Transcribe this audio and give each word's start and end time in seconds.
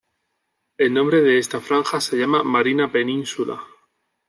El 0.79 0.95
nombre 0.95 1.21
de 1.21 1.37
esta 1.37 1.59
franja 1.61 2.01
se 2.01 2.17
llama 2.17 2.41
Marina 2.41 2.91
Peninsula. 2.91 3.63